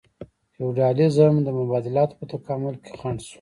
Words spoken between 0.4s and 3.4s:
فیوډالیزم د مبادلاتو په تکامل کې خنډ شو.